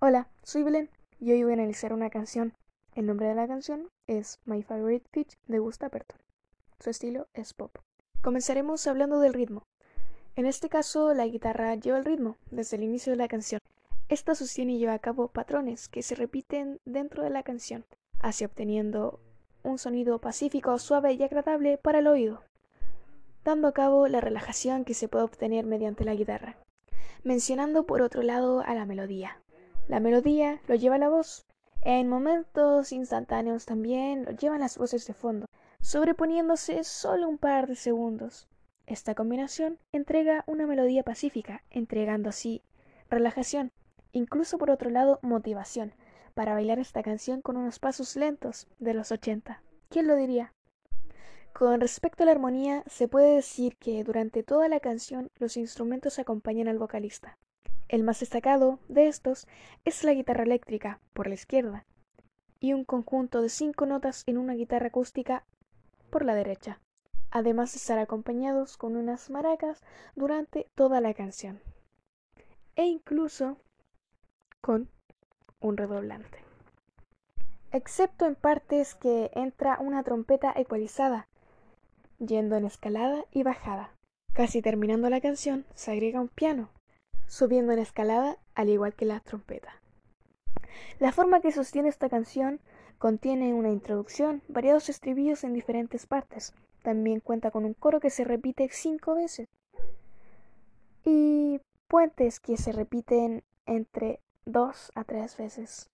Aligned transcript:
Hola, 0.00 0.28
soy 0.44 0.62
Belén 0.62 0.90
y 1.18 1.32
hoy 1.32 1.42
voy 1.42 1.50
a 1.50 1.54
analizar 1.54 1.92
una 1.92 2.08
canción. 2.08 2.54
El 2.94 3.06
nombre 3.06 3.26
de 3.26 3.34
la 3.34 3.48
canción 3.48 3.88
es 4.06 4.38
My 4.44 4.62
Favorite 4.62 5.04
Fish 5.10 5.36
de 5.48 5.58
Gusta 5.58 5.88
Perton. 5.88 6.20
Su 6.78 6.90
estilo 6.90 7.26
es 7.34 7.52
pop. 7.52 7.76
Comenzaremos 8.22 8.86
hablando 8.86 9.18
del 9.18 9.34
ritmo. 9.34 9.64
En 10.36 10.46
este 10.46 10.68
caso, 10.68 11.12
la 11.14 11.26
guitarra 11.26 11.74
lleva 11.74 11.98
el 11.98 12.04
ritmo 12.04 12.36
desde 12.52 12.76
el 12.76 12.84
inicio 12.84 13.10
de 13.10 13.16
la 13.16 13.26
canción. 13.26 13.60
Esta 14.08 14.36
sostiene 14.36 14.74
y 14.74 14.78
lleva 14.78 14.92
a 14.92 15.00
cabo 15.00 15.32
patrones 15.32 15.88
que 15.88 16.04
se 16.04 16.14
repiten 16.14 16.78
dentro 16.84 17.24
de 17.24 17.30
la 17.30 17.42
canción, 17.42 17.84
así 18.20 18.44
obteniendo 18.44 19.18
un 19.64 19.78
sonido 19.78 20.20
pacífico, 20.20 20.78
suave 20.78 21.14
y 21.14 21.24
agradable 21.24 21.76
para 21.76 21.98
el 21.98 22.06
oído, 22.06 22.44
dando 23.42 23.66
a 23.66 23.72
cabo 23.72 24.06
la 24.06 24.20
relajación 24.20 24.84
que 24.84 24.94
se 24.94 25.08
puede 25.08 25.24
obtener 25.24 25.66
mediante 25.66 26.04
la 26.04 26.14
guitarra. 26.14 26.56
Mencionando 27.24 27.84
por 27.84 28.00
otro 28.00 28.22
lado 28.22 28.60
a 28.60 28.76
la 28.76 28.86
melodía. 28.86 29.42
La 29.88 30.00
melodía 30.00 30.60
lo 30.68 30.74
lleva 30.74 30.98
la 30.98 31.08
voz. 31.08 31.46
En 31.80 32.08
momentos 32.08 32.92
instantáneos 32.92 33.64
también 33.64 34.26
lo 34.26 34.32
llevan 34.32 34.60
las 34.60 34.76
voces 34.76 35.06
de 35.06 35.14
fondo, 35.14 35.46
sobreponiéndose 35.80 36.84
solo 36.84 37.26
un 37.26 37.38
par 37.38 37.66
de 37.66 37.74
segundos. 37.74 38.48
Esta 38.86 39.14
combinación 39.14 39.78
entrega 39.92 40.44
una 40.46 40.66
melodía 40.66 41.04
pacífica, 41.04 41.62
entregando 41.70 42.28
así 42.28 42.62
relajación, 43.08 43.72
incluso 44.12 44.58
por 44.58 44.70
otro 44.70 44.90
lado 44.90 45.20
motivación, 45.22 45.94
para 46.34 46.52
bailar 46.52 46.78
esta 46.78 47.02
canción 47.02 47.40
con 47.40 47.56
unos 47.56 47.78
pasos 47.78 48.14
lentos 48.14 48.66
de 48.78 48.92
los 48.92 49.10
80. 49.10 49.62
¿Quién 49.88 50.06
lo 50.06 50.16
diría? 50.16 50.52
Con 51.54 51.80
respecto 51.80 52.24
a 52.24 52.26
la 52.26 52.32
armonía, 52.32 52.84
se 52.88 53.08
puede 53.08 53.36
decir 53.36 53.78
que 53.78 54.04
durante 54.04 54.42
toda 54.42 54.68
la 54.68 54.80
canción 54.80 55.30
los 55.38 55.56
instrumentos 55.56 56.18
acompañan 56.18 56.68
al 56.68 56.78
vocalista. 56.78 57.38
El 57.88 58.02
más 58.02 58.20
destacado 58.20 58.78
de 58.88 59.08
estos 59.08 59.48
es 59.84 60.04
la 60.04 60.12
guitarra 60.12 60.42
eléctrica 60.42 61.00
por 61.14 61.26
la 61.26 61.34
izquierda 61.34 61.86
y 62.60 62.74
un 62.74 62.84
conjunto 62.84 63.40
de 63.40 63.48
cinco 63.48 63.86
notas 63.86 64.24
en 64.26 64.36
una 64.36 64.54
guitarra 64.54 64.88
acústica 64.88 65.44
por 66.10 66.24
la 66.24 66.34
derecha, 66.34 66.80
además 67.30 67.72
de 67.72 67.78
estar 67.78 67.98
acompañados 67.98 68.76
con 68.76 68.96
unas 68.96 69.30
maracas 69.30 69.82
durante 70.16 70.66
toda 70.74 71.00
la 71.00 71.14
canción 71.14 71.60
e 72.76 72.84
incluso 72.84 73.56
con 74.60 74.90
un 75.60 75.76
redoblante. 75.76 76.44
Excepto 77.72 78.26
en 78.26 78.34
partes 78.34 78.94
que 78.94 79.30
entra 79.34 79.78
una 79.80 80.02
trompeta 80.02 80.52
ecualizada, 80.54 81.26
yendo 82.18 82.56
en 82.56 82.64
escalada 82.64 83.24
y 83.32 83.42
bajada. 83.42 83.94
Casi 84.32 84.62
terminando 84.62 85.10
la 85.10 85.20
canción 85.20 85.64
se 85.74 85.90
agrega 85.90 86.20
un 86.20 86.28
piano 86.28 86.70
subiendo 87.28 87.72
en 87.72 87.78
escalada 87.78 88.38
al 88.54 88.70
igual 88.70 88.94
que 88.94 89.04
la 89.04 89.20
trompeta. 89.20 89.80
La 90.98 91.12
forma 91.12 91.40
que 91.40 91.52
sostiene 91.52 91.88
esta 91.88 92.08
canción 92.08 92.60
contiene 92.98 93.54
una 93.54 93.70
introducción, 93.70 94.42
variados 94.48 94.88
estribillos 94.88 95.44
en 95.44 95.52
diferentes 95.52 96.06
partes. 96.06 96.54
También 96.82 97.20
cuenta 97.20 97.50
con 97.50 97.64
un 97.64 97.74
coro 97.74 98.00
que 98.00 98.10
se 98.10 98.24
repite 98.24 98.68
cinco 98.72 99.14
veces 99.14 99.46
y 101.04 101.60
puentes 101.86 102.40
que 102.40 102.56
se 102.56 102.72
repiten 102.72 103.44
entre 103.66 104.20
dos 104.44 104.90
a 104.94 105.04
tres 105.04 105.36
veces. 105.36 105.90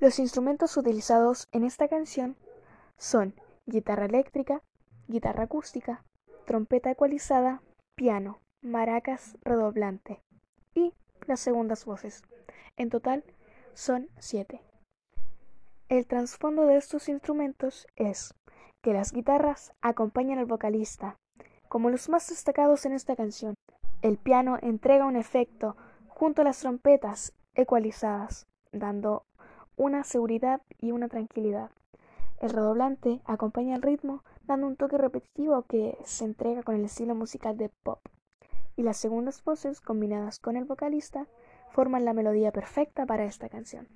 Los 0.00 0.18
instrumentos 0.18 0.76
utilizados 0.76 1.48
en 1.52 1.64
esta 1.64 1.88
canción 1.88 2.36
son 2.98 3.34
guitarra 3.66 4.06
eléctrica, 4.06 4.62
guitarra 5.06 5.44
acústica, 5.44 6.04
trompeta 6.44 6.90
ecualizada, 6.90 7.62
piano, 7.94 8.40
maracas 8.62 9.36
redoblante 9.44 10.20
y 10.74 10.92
las 11.26 11.40
segundas 11.40 11.84
voces. 11.84 12.22
En 12.76 12.90
total 12.90 13.24
son 13.74 14.08
siete. 14.18 14.60
El 15.88 16.06
trasfondo 16.06 16.66
de 16.66 16.76
estos 16.76 17.08
instrumentos 17.08 17.86
es 17.96 18.34
que 18.82 18.92
las 18.92 19.12
guitarras 19.12 19.72
acompañan 19.80 20.38
al 20.38 20.46
vocalista, 20.46 21.16
como 21.68 21.90
los 21.90 22.08
más 22.08 22.28
destacados 22.28 22.86
en 22.86 22.92
esta 22.92 23.14
canción. 23.16 23.54
El 24.00 24.18
piano 24.18 24.58
entrega 24.62 25.06
un 25.06 25.16
efecto 25.16 25.76
junto 26.08 26.42
a 26.42 26.44
las 26.44 26.60
trompetas 26.60 27.34
ecualizadas, 27.54 28.46
dando 28.72 29.24
una 29.76 30.04
seguridad 30.04 30.62
y 30.78 30.92
una 30.92 31.08
tranquilidad. 31.08 31.70
El 32.40 32.50
redoblante 32.50 33.20
acompaña 33.24 33.76
el 33.76 33.82
ritmo, 33.82 34.24
dando 34.44 34.66
un 34.66 34.76
toque 34.76 34.98
repetitivo 34.98 35.62
que 35.62 35.96
se 36.04 36.24
entrega 36.24 36.62
con 36.62 36.74
el 36.74 36.84
estilo 36.84 37.14
musical 37.14 37.56
de 37.56 37.68
pop 37.68 38.00
y 38.82 38.84
las 38.84 38.96
segundas 38.96 39.44
voces 39.44 39.80
combinadas 39.80 40.40
con 40.40 40.56
el 40.56 40.64
vocalista 40.64 41.28
forman 41.70 42.04
la 42.04 42.14
melodía 42.14 42.50
perfecta 42.50 43.06
para 43.06 43.24
esta 43.24 43.48
canción. 43.48 43.86